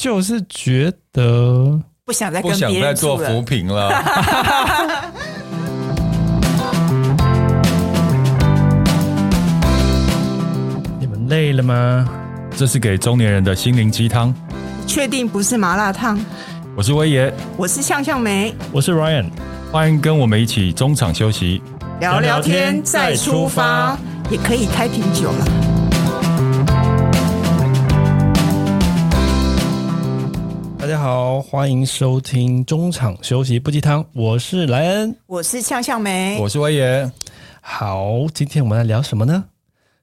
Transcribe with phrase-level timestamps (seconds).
[0.00, 3.90] 就是觉得不想再跟不想再做扶贫了。
[10.98, 12.08] 你们累了吗？
[12.56, 14.34] 这是给中年人的心灵鸡汤。
[14.86, 16.18] 确定不是麻辣烫？
[16.74, 19.26] 我是威爷，我是向向梅，我是 Ryan，
[19.70, 21.60] 欢迎跟我们一起中场休息，
[22.00, 23.98] 聊聊天再出发，
[24.30, 25.44] 也可以开瓶酒了。
[30.90, 37.08] 家好，欢迎收听中场休息不鸡汤，我是莱恩，我是向向梅，我是威爷。
[37.60, 39.44] 好，今天我们来聊什么呢？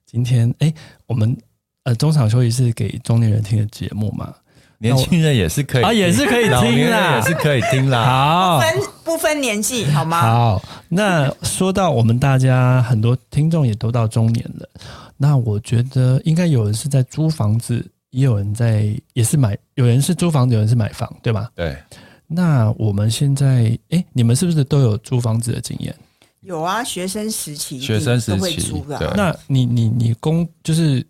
[0.06, 0.72] 今天哎，
[1.06, 1.36] 我们
[1.84, 4.32] 呃中场休息是给中年人听的节目嘛？
[4.78, 8.04] 年轻人也是可以啊，也是可以听啦，也是可以听啦。
[8.06, 10.22] 好，不分不分年纪，好吗？
[10.22, 14.66] 好，那说到我们大家很多听众也都到中年了，
[15.18, 21.50] 那我觉得应该有人是在租房子，也有人在也是买，有人是租房子，有人是买房，对吧？
[21.54, 21.76] 对。
[22.26, 25.94] 那我们现在，哎，你们是不是都有租房子的经验？
[26.40, 29.14] 有啊，学生时期，学生时期租的。
[29.16, 31.06] 那你你你工就是。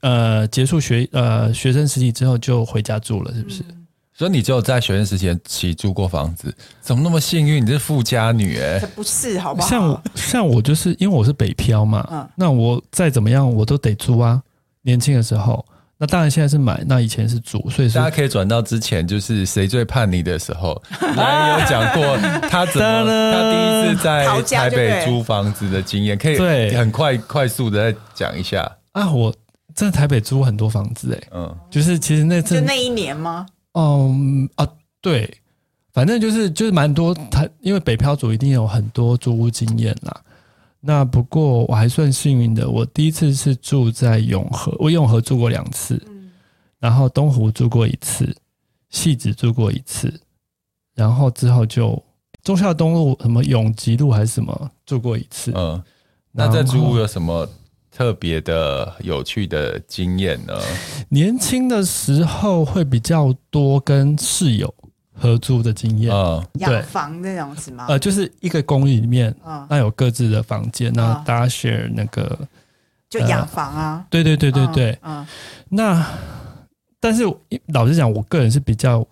[0.00, 3.62] 呃，结束学呃学生时期之后就回家住了，是不是？
[3.68, 7.64] 嗯、所以你只有在学生时期起租过房子，怎么那么幸运？
[7.64, 8.86] 你是富家女哎、欸？
[8.96, 9.68] 不是，好不好？
[9.68, 14.42] 像我像我就是因为我是北漂嘛，嗯，那我再怎么样我都得租啊。
[14.80, 15.64] 年轻的时候，
[16.02, 20.82] 那当然现在是买，那以前是租，所以大家可以转到之前就是谁最叛逆的时候，
[21.14, 22.16] 来有讲过
[22.48, 26.74] 他怎么 他第一次在台北租房子的经验，可以对。
[26.74, 28.68] 很快快速的再讲一下。
[28.90, 29.32] 啊，我。
[29.74, 33.46] 在台北租很多房子哎，嗯，就是其实那阵就那一年吗？
[33.72, 34.68] 嗯啊，
[35.00, 35.32] 对，
[35.94, 40.20] 反正就是就是蛮多台，因为北漂族一定有很多租屋经验啦。
[40.84, 46.30] 那不过我还算幸运的，我第一次是住在永和，我永和住过两次，嗯，
[46.80, 48.34] 然后东湖住过一次，
[48.90, 50.12] 戏子住过一次，
[50.94, 52.02] 然后之后就
[52.42, 55.82] 中孝东路什么永吉路还是什么住过一次，嗯，
[56.32, 57.48] 那在租屋有什么？
[57.94, 60.54] 特别的有趣的经验呢？
[61.10, 64.74] 年轻的时候会比较多跟室友
[65.22, 67.86] 合租的经验，啊，养房那种是吗？
[67.88, 72.36] 呃，就是一个公寓里面，嗯，那有各自的房间，那大家 share 那个，
[73.08, 75.24] 就养房啊，对对对对对，嗯，
[75.68, 76.04] 那
[76.98, 77.22] 但是
[77.68, 79.06] 老实讲，我个人是比较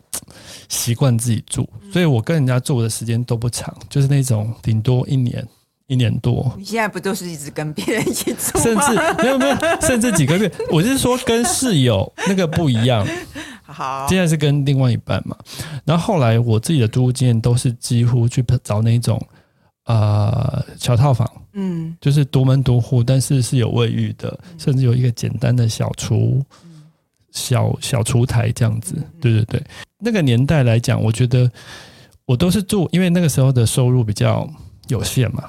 [0.69, 5.47] 习惯自己住，所以我跟人家住的时间都不长，就是那种顶多一年。
[5.91, 8.63] 一年多，你现在不都是一直跟别人一起住吗？
[8.63, 10.51] 甚至没有没有，甚至几个月。
[10.71, 13.05] 我是说跟室友那个不一样。
[13.67, 15.37] 好，现在是跟另外一半嘛。
[15.85, 19.21] 然后后来我自己的租屋经验都是几乎去找那种
[19.87, 26.41] 呃小套房，嗯，就是独门独户，但是是有卫浴的，甚至有一个简单的小厨、
[27.33, 28.95] 小小厨台这样子。
[29.21, 29.65] 对对对，
[29.99, 31.51] 那个年代来讲，我觉得
[32.27, 34.49] 我都是住，因为那个时候的收入比较
[34.87, 35.43] 有限嘛。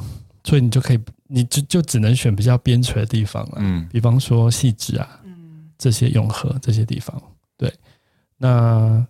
[0.44, 7.22] 所以你就可以，你就就只能选比较边陲的地方了，嗯，比方说细致啊，嗯，这些永和这些地方，
[7.57, 7.72] 对。
[8.38, 9.06] 那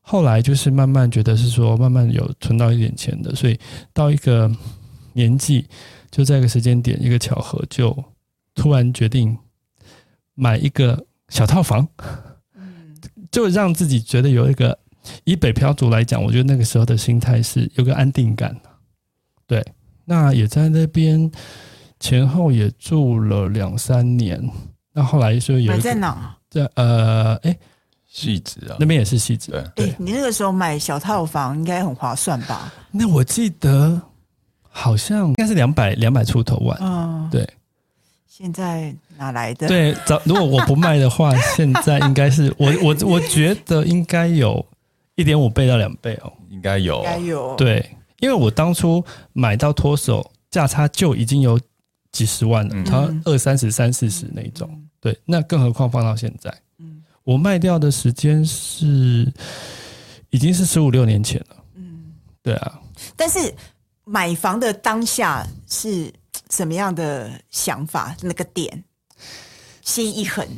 [0.00, 3.58] 后来就是慢慢觉得是说，慢慢有存到一点钱的，所以
[3.92, 4.48] 到一个
[5.12, 5.66] 年纪，
[6.10, 7.96] 就在一个时间点，一个巧合，就
[8.54, 9.36] 突然决定
[10.34, 11.88] 买一个小套房，
[12.54, 12.96] 嗯，
[13.32, 14.78] 就让自己觉得有一个，
[15.24, 18.56] 以北漂族来讲，我觉得那个时候的心态是有个安定感，
[19.48, 19.64] 对。
[20.06, 21.30] 那也在那边
[22.00, 24.40] 前后也住了两三年，
[24.92, 26.34] 那后来就有在哪？
[26.48, 27.54] 在呃，哎，
[28.10, 29.52] 汐止啊，那边也是戏子。
[29.74, 32.72] 对，你那个时候买小套房应该很划算吧？
[32.92, 34.00] 那我记得
[34.62, 36.78] 好像应该是两百两百出头万。
[36.80, 37.46] 嗯，对。
[38.28, 39.66] 现在哪来的？
[39.66, 44.64] 对，早如果我不卖的话，现在应该是 我我我觉得应该有
[45.14, 47.84] 一点五倍到两倍哦，应该有，应该有，对。
[48.20, 51.60] 因为我当初买到脱手价差就已经有
[52.12, 56.52] 几十万了，它二三十、三四十那种，对，那更何况放到现在，
[57.24, 59.30] 我卖掉的时间是
[60.30, 62.80] 已经是十五六年前了，嗯，对啊。
[63.14, 63.54] 但是
[64.04, 66.10] 买房的当下是
[66.50, 68.16] 什么样的想法？
[68.22, 68.84] 那个点
[69.82, 70.48] 心一狠，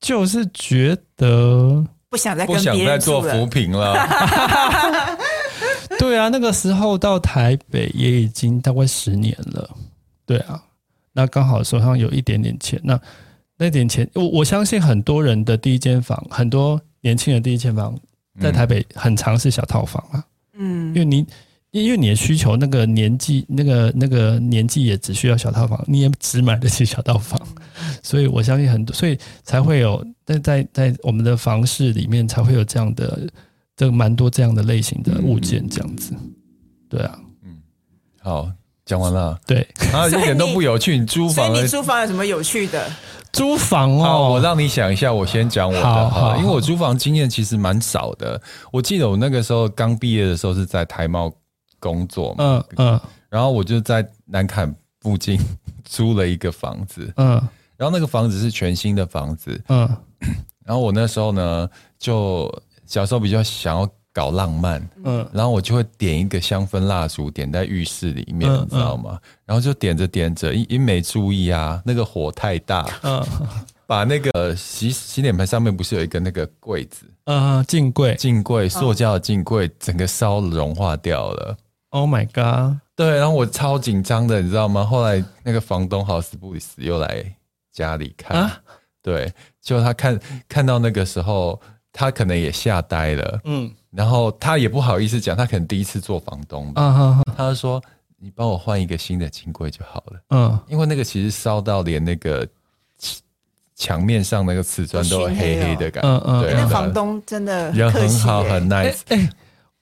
[0.00, 3.94] 就是觉得不想再跟别人不想再做扶贫了。
[6.06, 9.76] 对啊，那个时候到台北也已经大概十年了。
[10.24, 10.62] 对啊，
[11.12, 13.00] 那刚好手上有一点点钱，那
[13.56, 17.98] 那点钱，我我相信很多人的第一间房，很多年轻人第一间房
[18.40, 20.24] 在台北很常是小套房啊。
[20.54, 21.26] 嗯，因为你
[21.70, 27.40] 因为你的需求，那个年纪，那个那个年纪也只需要小套房，你也只买得起小套房，
[28.02, 33.28] 所以我相信很多，所以才会有在在在我们的房市里面才会有这样的
[33.76, 36.14] 这个蛮多这样的类型的物件，这样子，
[36.88, 37.58] 对啊，嗯，
[38.22, 38.50] 好，
[38.84, 42.90] 讲完了，对，啊，一点都不有趣，你租房，你租房有什么有趣的？
[43.32, 48.40] 租房哦，好，我让你想一下，我先讲我的好好好，因为我租房经验其实蛮少的，
[48.72, 51.32] 我记得我那个时候刚毕业的时候是在台贸。
[51.78, 55.38] 工作嘛，嗯嗯，然后我就在南坎附近
[55.84, 57.32] 租了一个房子，嗯，
[57.76, 59.86] 然后那个房子是全新的房子，嗯，
[60.64, 61.68] 然后我那时候呢，
[61.98, 62.50] 就
[62.86, 69.18] 小时候比较想要搞浪漫，嗯，然后我就会点一个香氛蜡烛，点在浴室里面，你知道吗？
[69.44, 73.22] 然后就点着点着，一一没注意啊，那个火太大，嗯，
[73.86, 81.56] 把那个洗洗脸盆上面不是有一个那个柜子，嗯，镜柜，镜柜，塑胶的镜柜，整个烧融化掉了。
[81.90, 82.78] Oh my god！
[82.94, 84.84] 对，然后我超紧张的，你知道吗？
[84.84, 87.24] 后来那个房东好死不死又来
[87.72, 88.58] 家里看，啊、
[89.02, 90.18] 对，就他看
[90.48, 91.60] 看到那个时候，
[91.98, 97.82] 他可能也吓呆了，嗯，然后他也不好意思讲，他可能第一次做房东吧，啊、他就说
[98.20, 102.46] ：“你帮我换一个新的金柜就好了。”嗯，因为那个其实烧到连那个
[103.74, 109.00] 墙面上那个瓷砖都黑黑的感觉，嗯嗯，对，那房东真的人很好，很 nice。
[109.06, 109.30] 欸欸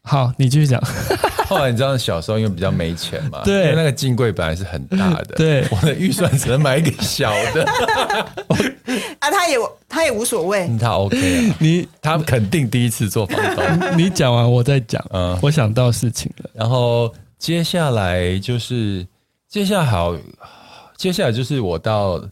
[0.07, 0.81] 好，你继续讲。
[1.49, 7.65] 后来你知道，小时候因为比较没钱嘛，对，因为那个镜柜本来是很大的，对，我的预算只能买一个小的。
[9.19, 9.57] 啊，他也
[9.89, 13.65] 他也无所谓，他 OK 啊，你他肯定第一次做房东。
[13.97, 16.51] 你讲完我再讲，嗯，我想到事情了。
[16.53, 19.07] 然后接下来就是
[19.49, 20.15] 接下来好，
[20.97, 22.23] 接下来就是我到。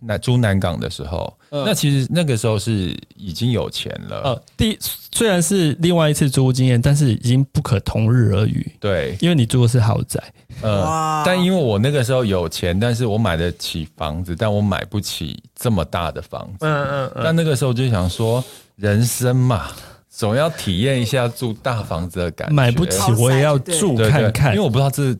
[0.00, 4.20] 那租南港的时候，嗯，那其实那个时候是已经有钱了。
[4.22, 8.70] 呃，第虽然是另外一次租屋经验，但是已经不可同日而语。
[8.78, 10.22] 对，因为你住的是豪宅。
[10.62, 16.66] 呃，但因为我那个时候有钱，但是我买得起房子，但我买不起这么大的房子。
[16.66, 17.22] 嗯嗯嗯。
[17.24, 18.42] 但那个时候就想说，
[18.76, 19.68] 人生嘛，
[20.08, 22.54] 总要体验一下住大房子的感觉。
[22.54, 24.52] 买不起，我也要住看看。
[24.52, 25.16] 因为我不知道这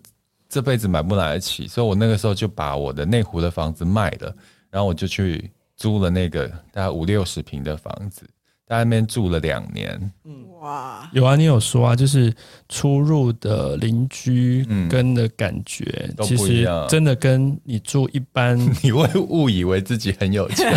[0.48, 4.34] 这辈子买不买得起，所以我那个时候就把我的内湖的房子卖了。
[4.70, 8.23] 然后我就去租了那个大概五六十平的房子，
[8.67, 10.12] 在那边住了两年。
[10.25, 12.35] 嗯，哇，有啊，你有说啊，就是
[12.69, 20.71] 出入的邻居跟的感觉，嗯、其实真的跟你住一般， 你会误以为自己很有钱。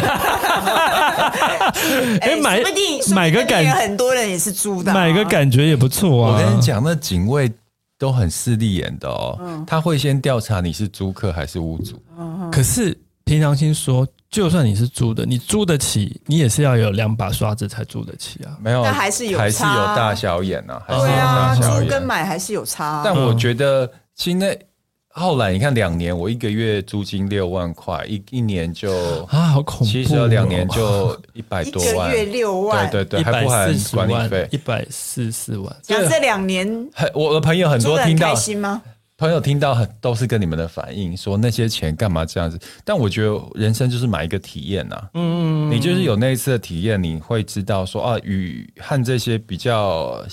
[2.22, 2.62] 哎，买
[3.14, 6.34] 买个感觉，很多人也是租的，买个感觉也不错啊。
[6.34, 7.52] 我跟你讲，那警卫
[7.98, 12.02] 都很势利眼的哦，嗯、他会先调查你是租客还是屋主。
[12.18, 12.96] 嗯、可是。
[13.32, 18.58] 凭良心说，就算你是租的，你租得起，你也是要有两把刷子才租得起啊。
[18.62, 20.84] 没有，但还是有差，还是有大小眼啊。
[20.86, 23.02] 还是有对啊，大小眼，租跟买还是有差啊。
[23.06, 24.60] 但我觉得，现在
[25.08, 28.92] 后来你看，两年我一个月租金六万块，一一年就
[29.30, 29.86] 啊，好恐怖！
[29.86, 35.74] 其实两年就一百多万，一个月六万，对对对，还不含管理费，一百四十四万。
[35.82, 36.68] 讲这两年，
[37.14, 38.82] 我的朋友很多听到开心吗？
[39.22, 42.60] 朋友听到很都是跟你们的反应，说那些钱干嘛这样子？
[42.84, 50.26] 但我觉得人生就是买一个体验呐、啊，嗯，你就是有那一次的体验，你会知道说啊，与和这些比较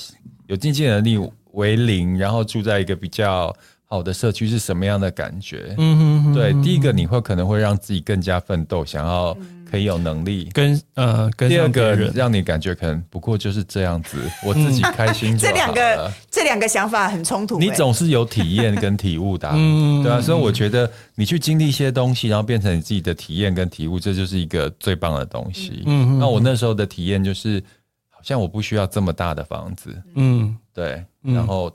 [0.47, 1.19] 有经济能力
[1.53, 3.55] 为零，然后住在一个比较
[3.85, 5.75] 好的社区是什么样的感觉？
[5.77, 9.37] 嗯哼哼，对，第一个你会可能会让自己更加奋斗，想要。
[9.71, 15.53] 可以有能力跟呃，跟第二个让你感觉可能不过就是这样子， 我自己开心就好了。
[15.53, 17.59] 这两个这两个想法很冲突。
[17.59, 20.21] 你总是有体验跟体悟的， 嗯，对啊。
[20.21, 25.83] 所以我觉得你去经历一些东西，然后变成你自己的体验跟体悟，这就是一个最棒的东西。
[25.87, 27.63] 嗯，那我那时候的体验就是，
[28.09, 29.95] 好像我不需要这么大的房子。
[30.15, 31.05] 嗯，对。
[31.23, 31.71] 然后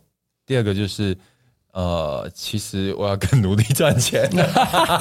[0.45, 1.15] 第二个就是。
[1.73, 4.29] 呃，其实我要更努力赚钱。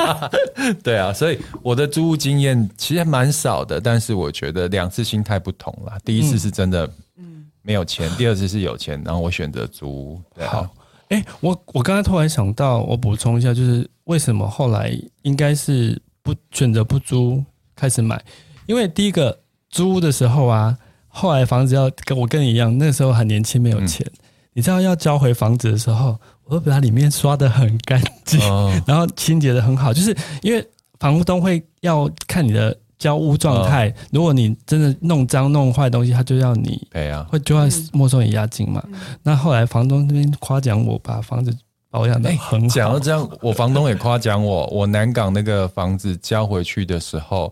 [0.82, 5.98] 对啊，所以我的租屋经验其实蛮少的，但是我觉得两次心态不同啦。
[6.02, 10.22] 第一次是真的，嗯，没有钱；第二次是有钱，然后我选择租屋。
[10.34, 10.50] 对啊。
[10.50, 10.74] 好，
[11.10, 17.44] 哎，我我刚才突然想到，我补充一下，就是为什么后来应该是不选择不租，
[17.76, 18.18] 开始买？
[18.64, 19.38] 因为第一个
[19.68, 20.74] 租屋的时候啊，
[21.08, 24.06] 后来房子要跟我跟你一样，那个时候很年轻，没有钱。
[24.06, 24.18] 嗯
[24.54, 26.20] 你知道要交回房子的时候，
[26.52, 30.62] 我会把它里面刷得很干净，哦、 然后清洁得很好，就是因为
[31.00, 33.88] 房东会要看你的交屋状态。
[33.88, 38.84] 哦、如果你真的弄脏弄坏东西，他就要你赔啊，会就要没收你押金嘛。
[38.92, 41.56] 嗯、那后来房东那边夸奖我把房子
[41.88, 42.74] 保养得很好。
[42.74, 47.50] 讲到这样，我房东也夸奖我， 我南港那个房子交回去的时候。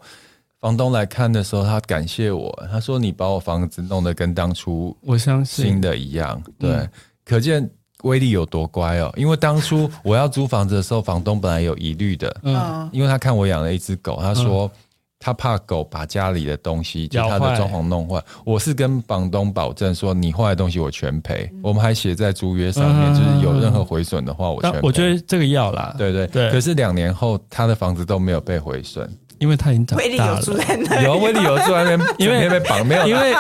[0.61, 6.87] 房东来看的时候，他感谢我，他说：“你把我房子弄得跟当初我相信新的一样。”对，
[7.25, 7.67] 可见
[8.03, 14.71] 威力有多乖哦，因为当初我要租房子的时候，房东本来有疑虑的，嗯，因为他看我养了一只狗，他说
[15.19, 18.23] 他怕狗把家里的东西，就他的装潢弄坏。
[18.45, 24.79] 我是跟房东保证说，你坏的东西我全赔，我们还写在租约上面，就是有任何毁损的话，我全赔。
[24.83, 26.27] 我觉得这个要啦，对对。
[26.29, 26.51] 对。
[26.51, 29.07] 可是两年后，他的房子都没有被毁损。
[29.41, 30.09] 因为他已经长大了。
[30.09, 33.09] 威力有住在那，有威力有住在那边， 因为被绑没有。
[33.09, 33.35] 因为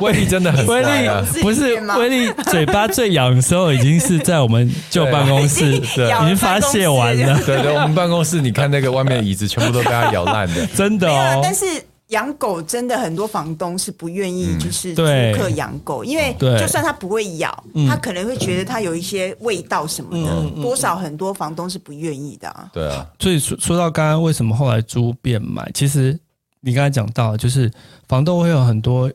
[0.00, 1.08] 威力真的很威力，
[1.40, 7.40] 不是威力嘴巴最痒的时候，已经是在我们旧办公室， 对，已经发泄完了。
[7.46, 11.40] 对对，我们办公室，你看那个外面的椅子，全部都被他咬烂的， 真的哦。
[11.42, 11.64] 但是。
[12.08, 15.02] 养狗真的很多房东是不愿意，就是租
[15.36, 22.70] 客养狗，因为就算它不会咬，他可能会觉得它有一些味道什么的，多少很多房东是不愿意的啊。
[22.72, 26.16] 对啊，所以说说到刚刚为什么后来租变买，其实
[26.60, 27.68] 你刚才讲到，就是
[28.06, 29.10] 房东会有很多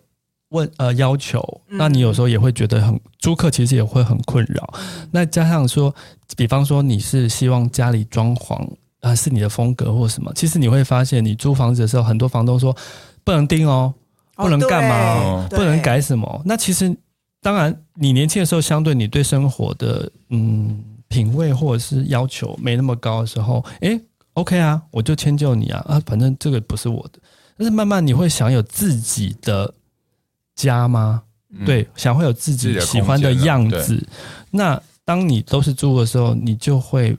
[0.50, 4.74] 问呃要求，那你有时候也会觉得很租客其实也会很困扰。
[5.12, 5.96] 那加上说，
[6.36, 8.68] 比方说你是希望家里装潢。
[9.02, 10.32] 啊，是你的风格或什么？
[10.34, 12.76] 其实你会发现，你租房子的时候，很多房东说
[13.24, 13.94] 不能钉哦，
[14.36, 16.42] 不能干嘛哦，不能改什么。
[16.46, 16.96] 那其实，
[17.42, 24.00] 当然，你年轻的时候，相对你对生活的嗯品味或者是要求没那么高的时候，诶
[24.34, 27.20] ，OK 啊，我就迁就你啊啊，反正这个不是我的。
[27.58, 29.74] 但是慢慢你会想有自己的
[30.56, 31.24] 家吗？
[31.54, 34.08] 嗯、对，想会有自己喜欢的样子。
[34.52, 37.18] 那当你都是租的时候，你就会。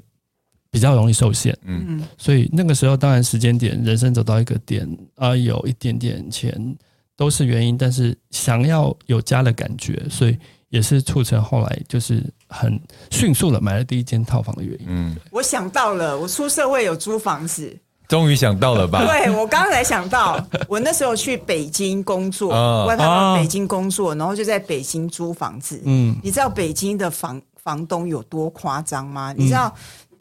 [0.72, 6.74] 比较容易受限，嗯，所以那个时候当然时间点，人生走到一个点啊，有一点点钱
[7.14, 10.38] 都是原因，但是想要有家的感觉，所以
[10.70, 14.86] 也是促成后来就是很迅速的买了第一间套房的原因。
[14.88, 17.76] 嗯，我想到了，我出社会有租房子，
[18.08, 19.04] 终于想到了吧？
[19.06, 22.48] 对，我刚才想到，我那时候去北京工作，
[22.86, 25.78] 外派到北京工作，然后就在北京租房子。
[25.84, 29.34] 嗯，你知道北京的房房东有多夸张吗？
[29.36, 29.70] 你知道？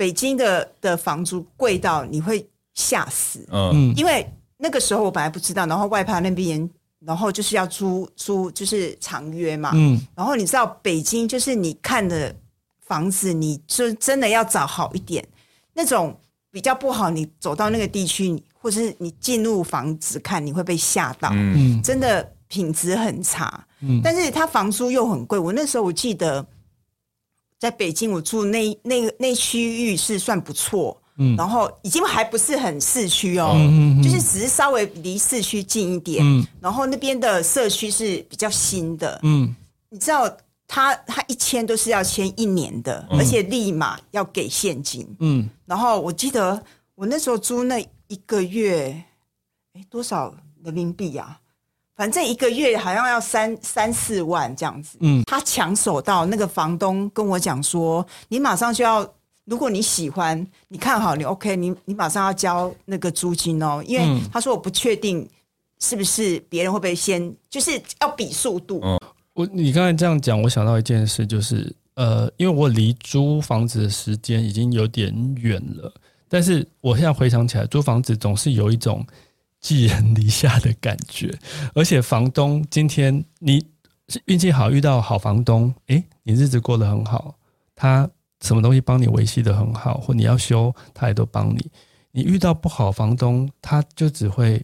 [0.01, 2.43] 北京的的房租贵到你会
[2.73, 4.27] 吓死，嗯，因为
[4.57, 6.67] 那个时候我本来不知道，然后外派那边，
[7.05, 12.35] 然后就是要租租就是长约嘛，嗯，然后你知道北京就是你看的
[12.79, 15.23] 房子，你就真的要找好一点，
[15.75, 26.43] 那种比较不好，你走到那个地区，或者是你进入房子看，你会被吓到，嗯，真的品质很差，嗯，但是他房租又很贵，我那时候我记得。
[27.61, 39.55] 在北京，我住那那那区域是算不错，嗯，然后已经还不是很市区哦，嗯嗯，就是只是稍微离市区近一点，嗯，然后那边的社区是比较新的，嗯，
[39.91, 40.27] 你知道
[40.67, 46.63] 他他一签都是要签一年的，而且立马要给现金，嗯，然后我记得
[46.95, 49.03] 我那时候租那一个月，
[49.73, 51.37] 哎，多少人民币呀？
[52.01, 59.07] 反正一个月好像要三三四万这样子，嗯，他抢手到那个房东跟我讲说，你马上就要，
[59.45, 65.29] 如果你喜欢，你看好你 OK，你你马上要交那个租金哦，因为他说我不确定
[65.79, 68.81] 是不是别人会不会先，就是要比速度。
[68.83, 68.99] 嗯，
[69.35, 75.93] 我你刚才这样讲，我想到一件事，就是呃，因为我离租房子的时间已经有点远了，
[76.27, 79.05] 但是我现在回想起来，租房子总是有一种。
[79.61, 81.31] 寄人篱下的感觉，
[81.75, 83.63] 而且房东今天你
[84.25, 87.35] 运气好遇到好房东，诶，你日子过得很好，
[87.75, 88.09] 他
[88.41, 91.65] 什么东西帮你维系得很好，或你要修，他也都帮你。
[92.11, 94.61] 你遇到不好房东，他就只会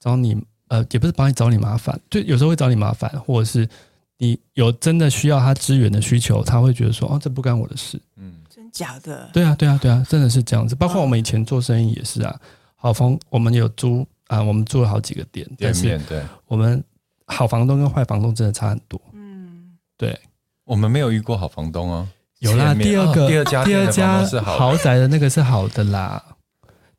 [0.00, 0.36] 找你，
[0.68, 3.68] 呃，也不是帮你找你麻烦，就有时候会找你麻烦，或者是
[4.16, 8.00] 你有真的需要他支援的需求，他会觉得说，哦，这不干我的事。
[8.16, 9.28] 嗯，真假的？
[9.32, 10.74] 对啊，对啊，对啊，真的是这样子。
[10.74, 12.40] 包括我们以前做生意也是啊，
[12.74, 14.06] 好房我们有租。
[14.28, 16.82] 啊，我们住了好几个店，店面对，我们
[17.26, 19.00] 好房东跟坏房东真的差很多。
[19.12, 20.18] 嗯，对，
[20.64, 22.06] 我们没有遇过好房东哦。
[22.40, 26.22] 有啦，第二个、第二家、第二家豪宅的那个是好的啦，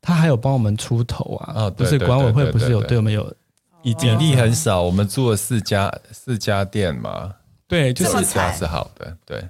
[0.02, 1.70] 他还有帮我们出头啊。
[1.70, 3.24] 不是管委会不是有对我们有
[3.82, 7.34] 比例很少，我们住了四家四家店嘛。
[7.68, 9.48] 对，就四家是好的，对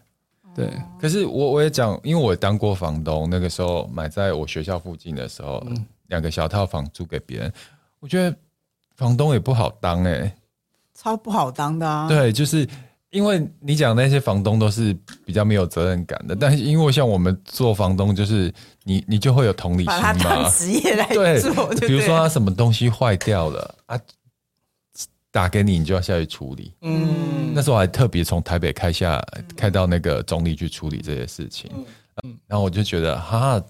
[0.53, 0.69] 对。
[0.99, 5.65] 可是我我也讲，因为我当过房东，那个时候买在我学校附近的时候。
[6.09, 7.53] 两个小套房租给别人，
[7.99, 8.35] 我觉得
[8.95, 10.35] 房东也不好当哎、欸，
[10.93, 12.07] 超不好当的啊！
[12.07, 12.67] 对，就是
[13.11, 14.93] 因为你讲那些房东都是
[15.25, 21.07] 比较没有责任感的，但是因为像我们做房东，就是你你就会有同理心嘛，把职业来
[21.39, 23.99] 做，对，比如说他什么东西坏掉了啊，
[25.31, 26.73] 打给你，你就要下去处理。
[26.81, 29.23] 嗯，那时候我还特别从台北开下
[29.55, 31.69] 开到那个中坜去处理这些事情，
[32.23, 33.61] 嗯，然后我就觉得哈。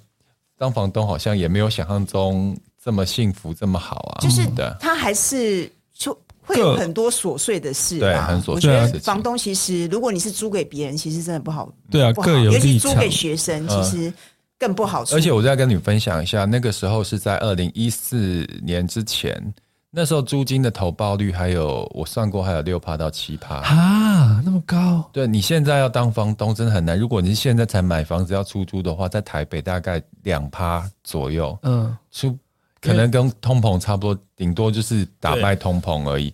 [0.59, 4.19] 当房东好像也没有想象中这么幸福，这么好啊！
[4.21, 8.53] 就是的，他还是就会有很多琐碎的事，对，很琐碎。
[8.55, 12.51] 我觉得房东其实，如果你是租给别人，其实真的不好，对啊，各有。
[12.51, 14.13] 尤其租给学生，其实
[14.57, 15.03] 更不好。
[15.13, 19.41] 而且我再跟你分享一下，那个时候是在二零一四年之前。
[19.91, 25.10] 那时候租金的投报率还有我算过，还有六趴到七趴啊，那么高？
[25.12, 26.98] 对，你现在要当房东真的很难。
[26.98, 32.38] 如果你现在才买房子要出租的话，在台北大概两趴左右，嗯，出
[32.79, 36.31] 可能跟通膨差不多，顶多就是打败通膨而已，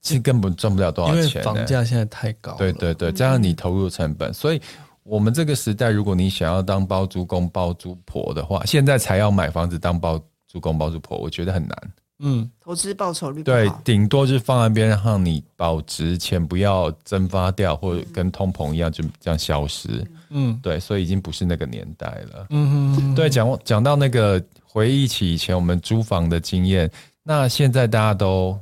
[0.00, 1.42] 其实根本赚不了多少钱。
[1.42, 4.60] 房价现在太高，对对对，加上你投入成本，所以
[5.02, 10.18] 我们这个时代，如果你想要当包租公包租婆的话，现在才要买房子当包
[10.48, 11.78] 租公包租婆，我觉得很难。
[12.20, 20.06] 嗯，投资报酬率对，顶多就是放在边，让你保值，钱不要蒸发掉，或者跟通膨一样就这样消失。
[20.30, 22.46] 嗯，对，所以已经不是那个年代了。
[22.50, 26.88] 嗯哼哼，对，讲讲到那个回忆起以前我们租房的经验，
[27.24, 28.56] 那现在大家都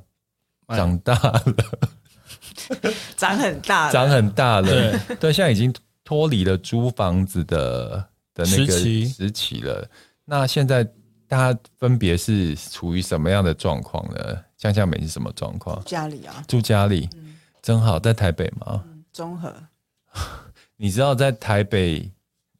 [0.68, 1.44] 长大了，
[3.18, 4.68] 长很大了，长很大了。
[4.68, 5.72] 对，对，现在已经
[6.04, 8.02] 脱离了租房子的
[8.34, 9.86] 的那个时期了。
[10.24, 10.88] 那现在。
[11.32, 14.36] 大家分别是处于什么样的状况呢？
[14.58, 15.82] 江夏美是什么状况？
[15.86, 18.84] 家里啊，住家里，嗯、真好，在台北吗？
[18.86, 19.50] 嗯、中和。
[20.76, 22.06] 你知道在台北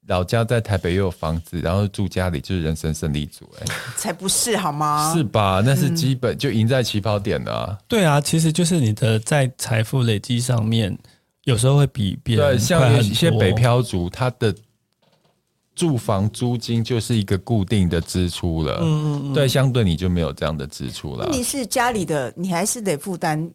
[0.07, 5.13] 老家在台北又有房子，然后住家里就是人生胜利组哎、欸， 才不是好吗？
[5.15, 5.63] 是吧？
[5.63, 7.79] 那是基本、嗯、就赢在起跑点了、啊。
[7.87, 10.99] 对啊，其实就是你的在财富累积上面，
[11.45, 13.03] 有时候会比别人快很多。
[13.03, 14.55] 像一些北漂族，他的。
[15.75, 21.27] 住房租金就是一个固定的支出了，嗯，对，相对你就没有这样的支出了。
[21.31, 23.51] 你是家里的，你还是得负担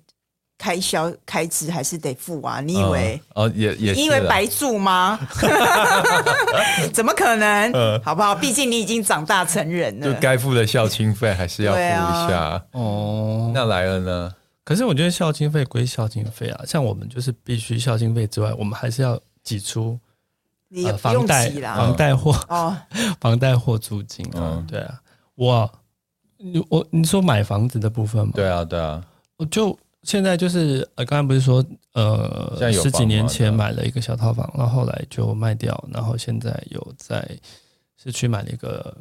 [0.57, 2.59] 开销开支，还是得付啊？
[2.59, 3.21] 你以为？
[3.36, 5.19] 嗯、哦，也也，你以为白住吗？
[6.91, 7.71] 怎么可能？
[7.74, 8.33] 嗯、好不好？
[8.33, 12.39] 毕竟你已经长大成人了，就该付的孝亲费还是要付一下。
[12.39, 14.33] 啊、哦，那来了呢？
[14.63, 20.00] 可是我觉得孝亲费归孝亲费啊，像我们就是必须孝亲费之外，我们还是要挤出。
[20.69, 22.75] 你也不用挤啦，房贷或哦，
[23.21, 25.01] 房贷或租金啊，对啊，
[25.36, 25.71] 我
[26.38, 28.33] 你我你说买房子的部分吗？
[28.36, 29.03] 对啊，对啊，
[29.38, 37.27] 我就现在就是呃，刚才不是说呃，十几年前买了一个小套房，然后后来就卖掉，然后现在有在
[38.01, 38.95] 市区买了一个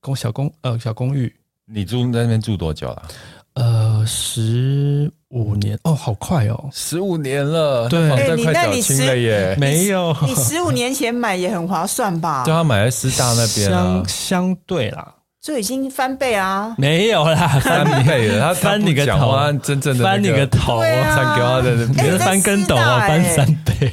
[0.00, 1.34] 公小公呃小公寓。
[1.68, 3.08] 你住在那边住多久了？
[3.54, 12.44] 呃，十五年哦，好快哦，十五年了，对，房贷快缴清了耶，没有，你十五年前买也很划算吧？
[12.44, 15.12] 对，他买在师大那边，相相对啦，
[15.42, 23.92] 就已经翻倍啊，没有啦， 翻倍了，他翻你个头啊，真正的翻你个头，三哥的，别人 翻跟斗啊，翻三倍，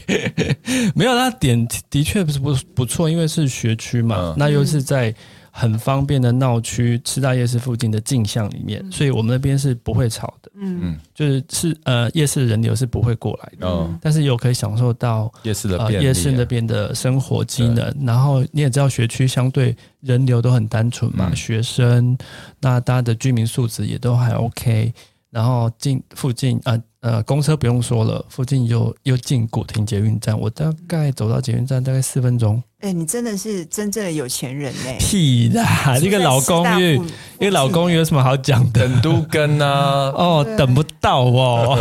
[0.93, 5.13] 没有，他点的确不是不不错，因为是学区嘛，那又是在。
[5.55, 10.51] 很方便的闹区，师大夜市附近的镜像里面，所以我们那边是不会吵的。
[10.55, 13.67] 嗯，就是是呃夜市人流是不会过来的。
[13.67, 17.95] 嗯，但是又可以享受到夜市的呃夜市那边的生活机能。
[18.01, 22.17] 然后你也知道学区相对人流都很单纯嘛，学生
[22.59, 24.91] 那大家的居民素质也都还 OK。
[25.29, 32.63] 然后近附近啊呃，呃公车不用说了，附近又又近古亭捷运站，我大概走到捷运站大概四分钟。
[32.79, 34.97] 哎、欸，你真的是真正的有钱人呢！
[34.99, 37.01] 屁啦，一个老公寓，
[37.39, 38.87] 一个老公寓有什么好讲的？
[38.87, 41.77] 等都跟啊，哦，等不到哦。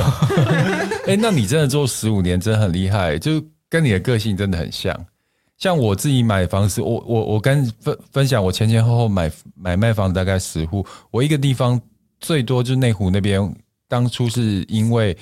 [1.07, 4.95] 哎、欸，那你真的做十五年，真的很厉害，就跟你的个性真的很像。
[5.57, 11.81] 像我自己买房子，我我我跟分分享，我前前后后买买卖房子大概十户，我一个地方。
[12.25, 13.43] 最多就是内湖那边，
[13.92, 15.14] 当初是因为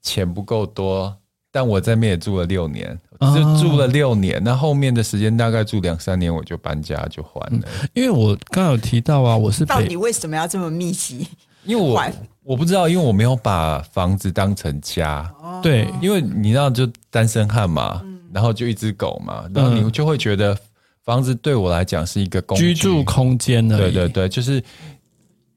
[0.00, 1.12] 钱不够多，
[1.50, 4.40] 但我在那边也住了六年，就住了六年。
[4.44, 7.68] 那后面的时间大概住两三年，我就搬家就还了。
[7.92, 11.26] 因为我刚刚有提到啊，我是到底为什么要这么密集？
[11.64, 12.00] 因为我
[12.44, 15.28] 我不知道，因为我没有把房子当成家。
[15.60, 18.00] 对，因为你知道，就单身汉嘛，
[18.32, 20.56] 然后就一只狗嘛，然后你就会觉得
[21.02, 23.76] 房子对我来讲是一个居住空间呢。
[23.76, 24.62] 对对对，就是。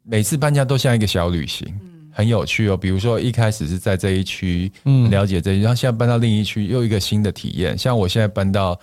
[0.09, 1.67] 每次搬家都像一个小旅行，
[2.17, 2.75] 很有趣哦。
[2.75, 7.77] 比如说一开始是在这一区，嗯，了解这一区，然后现在搬到另一区，又一个新的体验。
[7.77, 8.79] 像我现在搬到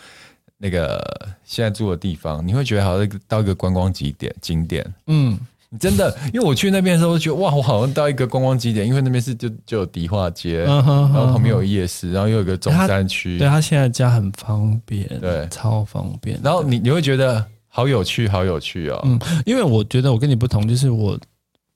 [0.56, 1.02] 那个
[1.42, 4.86] 现在住的地方，你会觉得好像到一个观光景点景点。
[5.08, 5.36] 嗯，
[5.80, 13.36] 真的，因为我去那边的时候，觉得哇，我好像到一个观光景点，因为那边是就就有迪化街，然后旁边有夜市，然后又有个中山区。
[13.36, 16.38] 对，他现在家很方便，对，超方便。
[16.42, 17.44] 然后你你会觉得。
[17.76, 19.02] 好有趣，好有趣哦！
[19.04, 21.18] 嗯，因为我觉得我跟你不同，就是我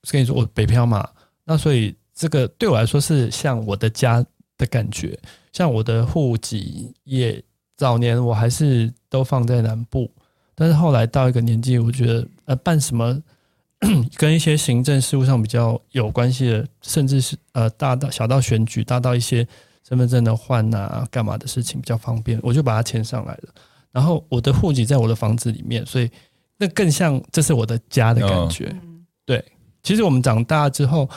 [0.09, 1.05] 跟你说我北漂嘛，
[1.49, 4.23] 那所以这个对我来说是像我的家
[4.55, 5.17] 的感觉。
[5.51, 7.43] 像我的户籍也
[7.75, 10.11] 早年我还是都放在南部，
[10.53, 13.19] 但是后来到一个年纪，我觉得呃办什么
[14.15, 19.45] 跟一些行政事务上比较有关系的，甚至是呃大到小到选举，大到一些
[19.87, 23.53] 身份证的换啊、干嘛的事情比较方便，我就把它签上来了。
[23.91, 26.07] 然后我的户籍在我的房子里面，所以
[26.57, 28.65] 那更像这是我的家的感觉。
[28.83, 29.43] 嗯、对，
[29.81, 31.09] 其实我们长大之后，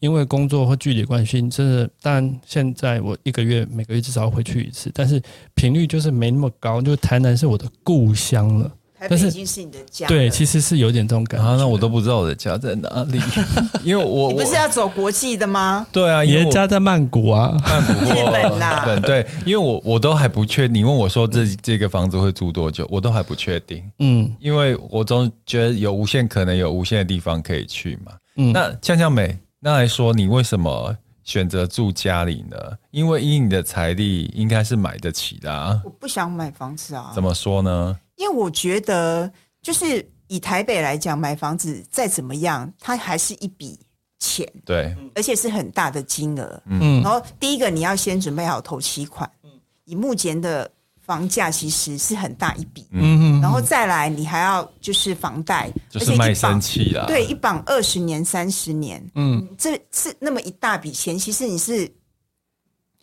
[0.00, 5.22] 因为工作或距离关系，真的，但现在我一个月每个月至少回去一次，但是
[5.54, 6.82] 频率就是没那么高。
[6.82, 8.70] 就台南是我的故乡了。
[9.08, 11.46] 但是已经是你的家，对，其实是有点这种感觉。
[11.46, 13.20] 啊，那我都不知道我的家在哪里，
[13.84, 15.86] 因为我你不是要走国际的吗？
[15.92, 19.00] 对啊，你的家在曼谷啊，曼谷日本呐。
[19.00, 20.74] 对，因为我我都还不确定。
[20.74, 23.82] 你问我说这这个房子会住多久，我都还不确定。
[23.98, 28.12] 嗯，因为我总觉得有无限可能，有无限的地方可以去嘛。
[28.36, 32.56] 嗯，那呛呛梅，那来说你为什么选择住家里呢？
[32.90, 35.80] 因为以你的财力，应该是买得起的啊。
[35.84, 37.12] 我不想买房子啊。
[37.14, 37.98] 怎么说呢？
[38.16, 43.78] 因为我觉得，就是以台北来讲，买房子再怎么样，它还是一笔
[44.18, 46.62] 钱，对，而且是很大的金额。
[46.66, 49.50] 嗯，然后第一个你要先准备好头期款，嗯，
[49.84, 50.70] 以目前的
[51.02, 61.90] 房价其实是很大一笔，嗯，然后再来你还要就是房贷，就是卖身契啦，对，一绑二十年、三十年，嗯，这是那么一大笔钱，其实你是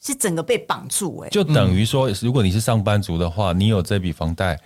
[0.02, 4.60] 是整个被绑住，欸，哎，就等于说，如果你是上班族的话，你有这笔房贷。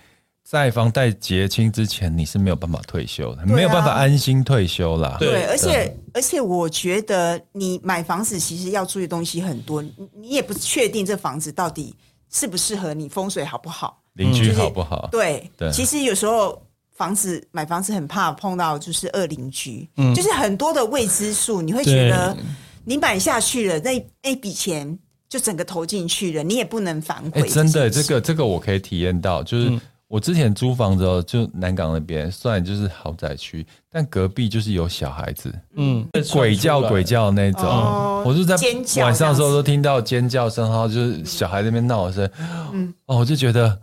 [0.46, 5.16] 在房贷结清之前，你是没有办法退休的，啊、没有办法安心退休啦。
[5.18, 5.44] 对，对。
[5.44, 9.82] 而且而且，我觉得你买房子其实要注意的东西很多，
[10.14, 11.94] 你也不确定这房子到底
[12.34, 15.08] 适不适合你，风水好不好，邻居好不好？
[15.10, 16.60] 就是、对对，其实有时候
[16.94, 22.36] 房子买房子很怕碰到就是恶邻居，嗯，就是很多的未知数，你会觉得
[22.84, 27.40] 你买下去了，那那笔钱就整个投进去了，你也不能反悔。
[27.40, 29.70] 哎，真的，这个这个我可以体验到，就是。
[29.70, 29.80] 嗯
[30.14, 38.54] 我之前租房子哦，就南港那边，虽然就是豪宅区，但隔壁就是有小孩子，嗯，鬼叫鬼叫那种，哦、我就在
[39.02, 42.30] 晚上的时候都听到尖叫声，然后就是小孩在那边闹声，
[42.72, 43.76] 嗯，哦，我就觉得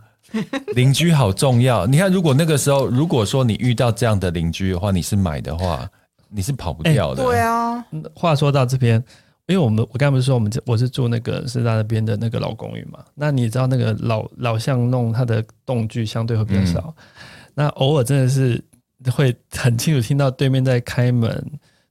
[0.74, 1.84] 邻居好重要。
[1.84, 5.86] 你看，如果那个时候，如果说你遇到这样的邻居的话，你是买的话，
[6.30, 7.22] 你是跑不掉的。
[7.22, 9.04] 欸、对啊，话说到这边。
[9.52, 17.04] 因为我们我刚才不是说我们我是住那个师大那边的那个老公寓嘛，那你知道那个老老巷弄它的动距相对会比较少，嗯、
[17.52, 18.58] 那偶尔真的是
[19.10, 21.44] 会很清楚听到对面在开门，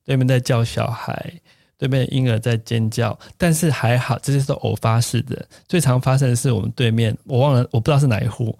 [0.03, 1.31] 对面在叫小孩，
[1.77, 8.57] 对面婴儿在尖叫，但是还好这些是偶发式的，最常发生的是我们对面我忘了我不知道是哪一户。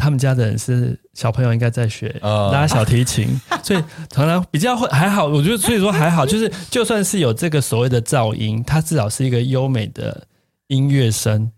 [0.00, 5.26] 他们家的人是小朋友，应该在学拉小提琴，呃、 所以常常比较会还好。
[5.26, 10.26] 我觉得所以说还好，就是 就算是有这个所谓的噪音，它至少是一个优美的
[10.68, 11.50] 音乐声，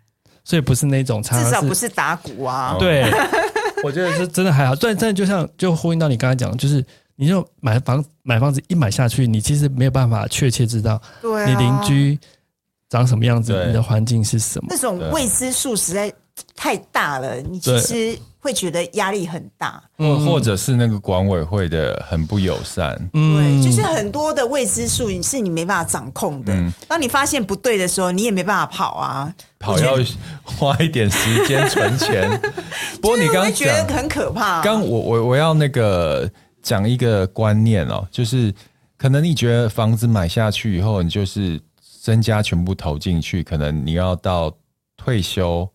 [0.44, 2.76] 所以不是那种常常，至少不是打鼓啊。
[2.78, 3.09] 对，
[3.85, 4.74] 我觉得是真的还好。
[4.74, 12.18] 但但就像就呼应到你刚才讲，就是你就买房买房子一买下去，你其实没有办法确切知道你邻居
[12.88, 16.12] 长什么样子，你的环境是什么，那种未知数实在
[16.55, 17.37] 太大了。
[17.40, 18.18] 你其实。
[18.44, 26.52] 会觉得压力很大，嗯，或者是那个管委会的很不友善，嗯，对，就是很多的未知数是你没办法掌控的。
[26.52, 29.94] 嗯，当你发现不对的时候，你也没办法跑啊，跑要
[30.42, 32.28] 花一点时间存钱。
[33.00, 34.61] 不过你刚刚觉得很可怕。
[34.61, 36.28] 刚我我我要那个
[36.61, 38.52] 讲一个观念哦，就是
[38.98, 44.52] 可能你觉得房子买下去以后，你就是身家全部投进去，可能你要到
[44.96, 45.70] 退休。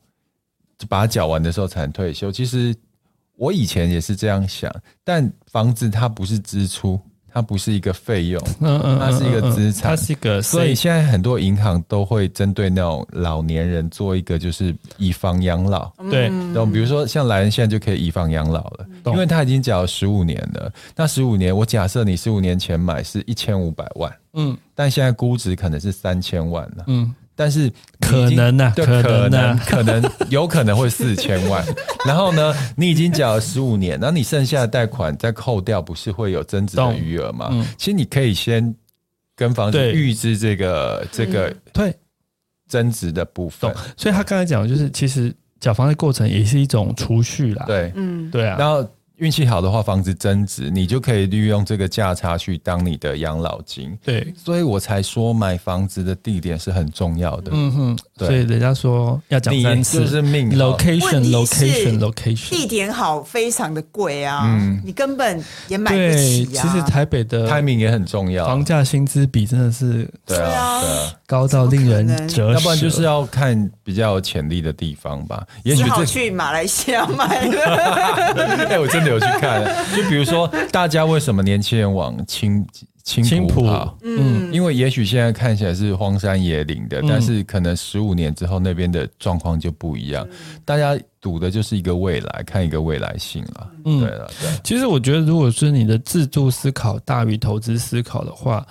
[0.87, 2.31] 把它缴完的时候才能退休。
[2.31, 2.75] 其实
[3.35, 10.41] 我以前也是这样想，但房子它不是支出，它不是一个费用，嗯嗯，它是一个资产，它是一个。
[10.41, 15.91] 所以现在很多银行都会针对那种老年人做一个，就是以房养老。
[16.09, 16.71] 对，懂？
[16.71, 20.71] 比如说像莱恩现在就可以以房养老了，因为他已经缴了十五年了。
[20.95, 27.13] 那十五年，我假设你十五年前买是一千五百万，嗯，但现在估值可能是三千万了，嗯。
[27.37, 27.71] 但是
[28.01, 31.63] 可能呢、可能可能 有可能会四千万。
[32.03, 37.49] 然后呢，你已经缴了十五年，然后你剩下的贷款再扣掉，不是会有增值的余额吗？
[37.51, 38.75] 嗯、其实你可以先
[39.35, 41.95] 跟房子预支这个这个对
[42.67, 43.71] 增值的部分。
[43.95, 47.63] 所以他刚才讲的就是，其实缴房的过程也是一种储蓄啦。
[47.67, 48.57] 对，嗯，对啊。
[48.57, 48.85] 然后。
[49.17, 53.97] 运气好的话，房子增值，你就可以利用这个价差去当你的养老金。
[54.03, 57.49] 对，所以我才说买房子的地点是很重要的。
[57.51, 66.61] 嗯哼，对所以人家说要讲三次，就是命 location，location，location，地点好非常的贵啊，嗯，你根本也买不起啊。
[66.61, 71.13] 其实台北的 timing 也很重要，房价薪资比真的是对啊，对啊。
[71.27, 75.45] 高到令人折舌，要不然就是要看比较有潜力的地方吧。
[75.63, 77.25] 也许这去马来西亚买。
[77.27, 79.61] 哎、欸，我真的有去看。
[79.93, 82.65] 就比如说，大家为什么年轻人往青
[83.03, 83.97] 青浦跑？
[84.03, 90.25] 嗯，因为也许现在看起来是荒山野岭的，嗯、但是可能十五年之后那边的状况就不一样。
[90.31, 93.69] 嗯、大家赌的就是一个未来，看一个未来性了。
[93.83, 94.49] 嗯，对了，对。
[94.63, 98.65] 其实我觉得，如果是你的自助思考大于投资思考的话。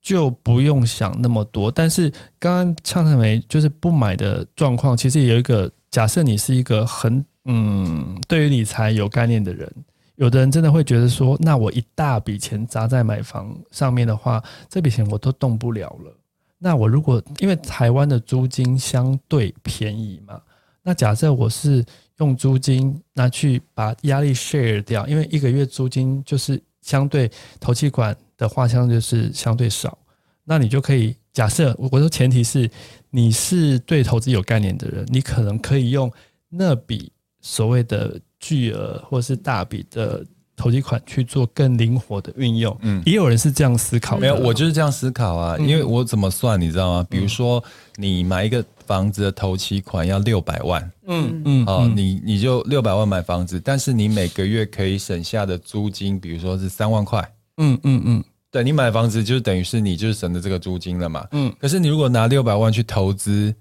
[0.00, 9.70] 就不用想那么多，但是刚刚呛呛梅就是不买的状况，其实也有一个假设，你是一个很嗯，对于理财有概念的人，
[10.16, 16.16] 有的人真的会觉得说，那我一大笔钱砸在买房上面的话，这笔钱我都动不了了。
[16.58, 20.40] 那我如果因为台湾的租金相对便宜嘛，
[20.82, 21.84] 那假设我是
[22.18, 28.16] 用租金拿去把压力 share 掉，因为一个月租金就是相对头期款。
[28.40, 29.98] 的画像就是相对少，
[30.44, 32.68] 那你就可以假设，我说前提是
[33.10, 36.10] 你是对投资有概念的人，你可能可以用
[36.48, 40.24] 那笔所谓的巨额或是大笔的
[40.56, 42.74] 投机款去做更灵活的运用。
[42.80, 44.22] 嗯，也有人是这样思考的。
[44.22, 47.06] 没有，我就是这样思考啊，因为我怎么算你知道吗？
[47.10, 47.62] 比如说
[47.96, 57.22] 你买一个房子的头期款要六百万，嗯嗯，哦，你你就六百万买房子，但是你每个月可以省下的租金，比如说是三万块。
[57.62, 61.26] 嗯嗯嗯，对，你买房子就等于是你就是省的这个租金了嘛。
[61.30, 63.54] 嗯，可是你如果拿六百万去投资，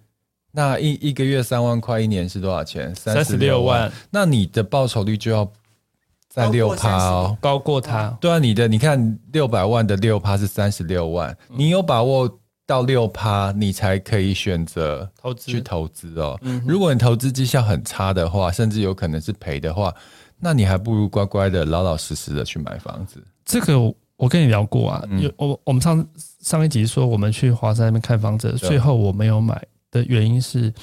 [0.52, 2.94] 那一一个月三万块，一年是多少钱？
[2.96, 3.92] 三十六万。
[4.10, 5.48] 那你的报酬率就要
[6.28, 8.10] 在六趴哦，高过它。
[8.20, 16.36] 对啊，你的你看六百万的六趴是三十六万，你有把握到六趴，你才可以选择投资去投资哦。
[16.42, 19.94] 嗯，如果你投资绩效很差的话，甚至有可能是赔的话，
[20.40, 23.24] 那你还不如乖乖的、老老实实的去买房子。
[23.46, 23.74] 这个
[24.20, 26.06] 我跟你聊过啊，有我我们上
[26.42, 30.74] 上一集说我们去华山那边看房子，最后我没有买的原因是，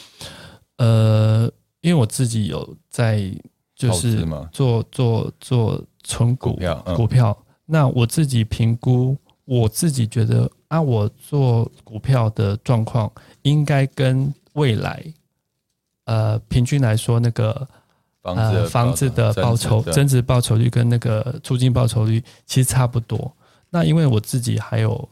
[0.79, 1.45] 呃，
[1.83, 3.31] 因为我自己有在
[3.75, 6.59] 就是做做做存股
[6.97, 15.05] 股票，那我自己评估，我自己觉得啊，我做股票的状况应该跟未来，
[16.07, 17.69] 呃，平均来说那个。
[18.35, 23.31] 呃，房子的报酬、增值报酬率跟那个租金报酬率其实差不多。
[23.71, 25.09] 那因为我自己还有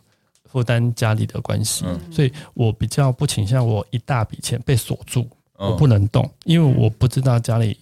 [0.50, 7.78] 负担家里的关系，所以我比较不倾向我一大笔钱被锁住，我不能动，因为我不知道家里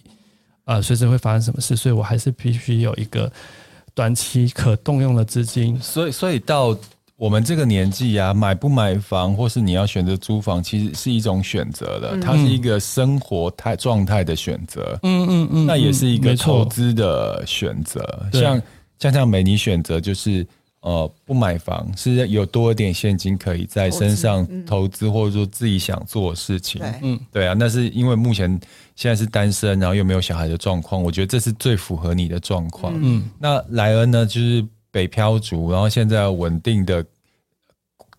[0.65, 3.31] 呃随时会发生什么事，所以我还是必须有一个
[3.93, 5.79] 短期可动用的资金。
[5.79, 6.77] 所以，所以到。
[7.23, 14.99] 我们这个年纪啊，买不买房，或是你要选择租房，其实是一种选择的，它是一个生活态状态的选择。
[15.03, 18.27] 嗯嗯嗯，那也是一个投资的选择。
[18.33, 18.61] 像
[18.99, 20.45] 像像美妮选择就是
[20.81, 26.81] 呃不买房，是有多一点现金可以在身上投资，或者说自己想做的事情。
[27.01, 28.49] 嗯，对啊，那是因为目前
[28.97, 32.93] 现在是单身，然后又没有小孩的状况，我觉得这是最符合你的状况。
[33.01, 34.61] 嗯，那莱恩呢，就是。
[34.93, 37.03] 北漂族，然后现在稳定的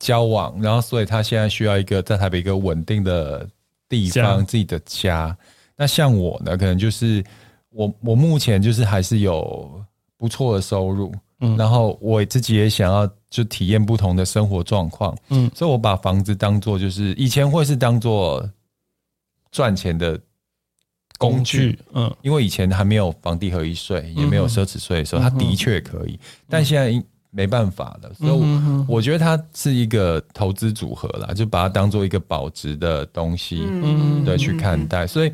[0.05, 3.49] 交往，然后所以他现在需要一个在台北一个稳定的
[3.89, 5.35] 地方，自己的家。
[5.77, 7.25] 那像我呢，可能就是
[7.71, 9.83] 我我目前就是还是有
[10.19, 18.47] 不错的收入，嗯，然后我自己也想要就体验不同的生活状况，嗯，所以我把房子当做就是以前会是当做
[19.51, 20.21] 赚钱的。
[21.17, 26.91] 工具，嗯，因为以前还没有房地合一税，也没有奢侈税的时候，它的确可以，但现在
[27.35, 35.07] 没办法的，所以我觉得它是一个投资组合啦，就把它当做一个保值的东西，嗯，对，去看待。
[35.07, 35.33] 所以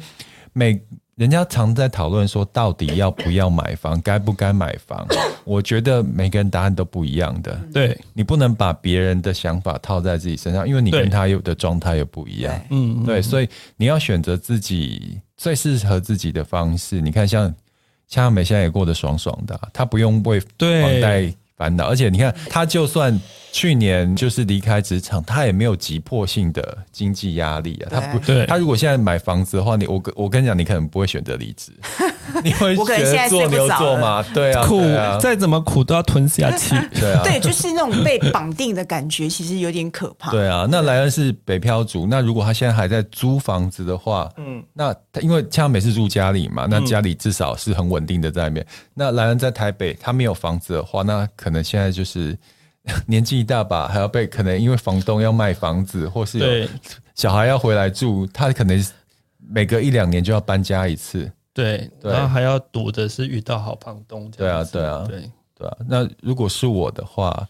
[0.52, 0.80] 每
[1.16, 5.06] 人家常在讨论说，到底要不要买房，该不该买房？
[5.44, 7.60] 我觉得每个人答案都不一样的。
[7.72, 12.58] 对，你不能把别人的想法套在自己身上，因为你跟他有的状态又不一样。
[12.70, 15.20] 嗯，对，所以你要选择自己。
[15.40, 17.54] 最适合自己的方式，你看像，像
[18.08, 23.20] 呛呛梅现在也过得爽爽的，他不用为房贷烦恼，而且你看他就算
[23.52, 27.88] 去年就是离开职场，他也没有急迫性的经济压力啊。
[27.90, 31.70] 他不，他如果现在买房子的话，你我我跟你讲，你可能不会选择离职。
[32.42, 34.80] 你会觉得做牛做马，对啊，苦
[35.20, 40.30] 再怎么苦都要吞下去， 对啊，对，就是那种被绑定的感觉，其实有点可怕。
[40.30, 48.64] 对啊，那莱恩是北漂族，那如果他现在还在租房子的话，嗯，那他因为呛呛梅是住家里嘛，那家里至少是很稳定的在那边。
[48.94, 52.36] 那莱恩在台北，他没有房子的话，那可能现在就是
[53.06, 56.68] 年纪一大把，还要被可能因为房东要卖房子，或是有
[57.14, 58.82] 小孩要回来住，他可能
[59.38, 61.30] 每隔一两年就要搬家一次。
[61.52, 64.30] 对，然后还要赌的是遇到好房东。
[64.30, 65.76] 对啊，对啊，对对啊。
[65.88, 67.46] 那如果是我的话，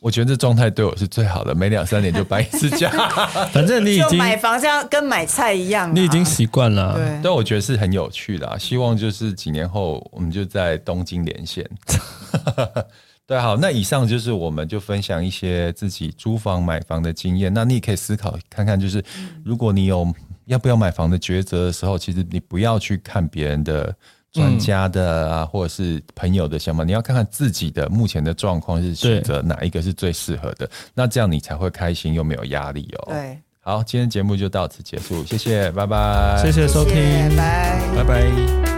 [0.00, 2.90] 我觉得这状态对我是最好的，每两三年就搬一次家，
[3.54, 6.94] 反正你已经买房这样跟买菜一样，你已经习惯了。
[6.94, 11.64] 对，但我觉得是很有趣的，希望就是几年后我们就在东京连线。
[13.26, 19.02] 对，好，那以上就是我们就分享一些自己租房买房的经验，那你也可以思考看看，就是
[19.44, 20.06] 如果你有
[20.46, 23.94] 要不要买房的抉择的时候，其实你不要去看别人的。
[24.34, 33.12] 专家的啊，或者是朋友的想法，你要看看自己的目前的状况是选择哪一个是最适合的，那这样你才会开心又没有压力哦。
[33.12, 36.96] 对，好，今天节目就到此结束，谢谢，拜拜，谢谢收听，
[37.36, 38.73] 拜拜，拜拜。